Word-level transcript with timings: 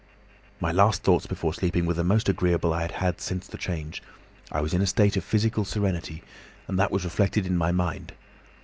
"My 0.59 0.71
last 0.71 1.03
thoughts 1.03 1.27
before 1.27 1.53
sleeping 1.53 1.85
were 1.85 1.93
the 1.93 2.03
most 2.03 2.27
agreeable 2.27 2.73
I 2.73 2.81
had 2.81 2.93
had 2.93 3.21
since 3.21 3.45
the 3.45 3.55
change. 3.55 4.01
I 4.51 4.59
was 4.59 4.73
in 4.73 4.81
a 4.81 4.87
state 4.87 5.15
of 5.15 5.23
physical 5.23 5.63
serenity, 5.63 6.23
and 6.67 6.79
that 6.79 6.89
was 6.89 7.03
reflected 7.03 7.45
in 7.45 7.55
my 7.55 7.71
mind. 7.71 8.13